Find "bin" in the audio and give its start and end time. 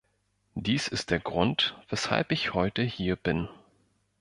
3.15-3.49